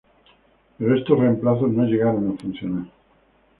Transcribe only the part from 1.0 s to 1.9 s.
reemplazos no